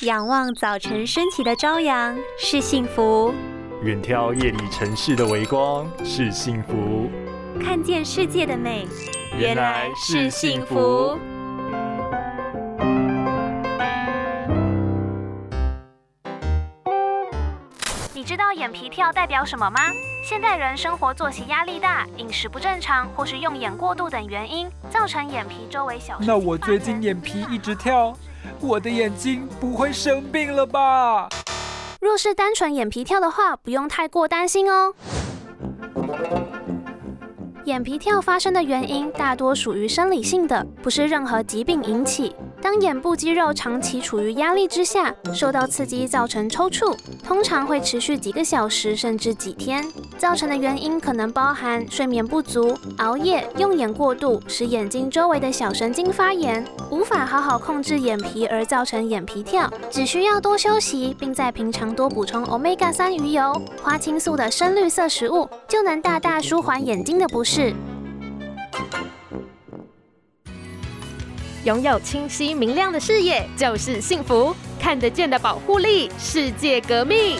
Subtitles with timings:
[0.00, 3.32] 仰望早晨升起的朝阳是幸福，
[3.84, 7.08] 远眺夜里城市的微光是幸福，
[7.62, 8.88] 看见世界的美
[9.38, 11.16] 原来是幸福。
[18.12, 19.78] 你知道眼皮跳代表什么吗？
[20.24, 26.18] 现代人生活作息压力大、饮食不正常，或是用眼过度等原因，造成眼皮周围小。
[26.20, 28.12] 那我最近眼皮一直跳。
[28.60, 31.28] 我的眼睛不会生病了吧？
[32.00, 34.94] 若是单纯眼皮跳的话，不用太过担心哦。
[37.64, 42.36] 眼皮跳发生的原因大多属于生理性的，不是任何疾病引起。
[42.60, 46.94] 当眼部肌肉长期处于压力之下，受到刺激造成抽搐，
[47.26, 49.82] 通常会持续几个小时甚至几天。
[50.18, 59.70] 造成的原因可能包含睡眠不足、熬夜、用眼过度，使眼睛周围的小神经发炎，无法好好控制眼皮而造成眼皮跳。
[59.90, 67.53] 只需要多休息，并在平常多补充 omega 三鱼油、花青素的深绿色食物，就能大大舒缓眼睛的不适。
[67.54, 67.72] 是
[71.62, 77.36] 拥有清晰明亮的视野就是幸福，看得见的保护力，世界革命。